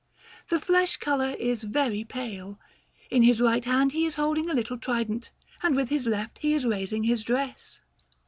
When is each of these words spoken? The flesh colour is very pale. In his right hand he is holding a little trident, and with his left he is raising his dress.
The 0.47 0.59
flesh 0.59 0.97
colour 0.97 1.35
is 1.37 1.61
very 1.61 2.03
pale. 2.03 2.59
In 3.11 3.21
his 3.21 3.39
right 3.39 3.63
hand 3.63 3.91
he 3.91 4.07
is 4.07 4.15
holding 4.15 4.49
a 4.49 4.53
little 4.55 4.79
trident, 4.79 5.29
and 5.61 5.75
with 5.75 5.89
his 5.89 6.07
left 6.07 6.39
he 6.39 6.55
is 6.55 6.65
raising 6.65 7.03
his 7.03 7.23
dress. 7.23 7.81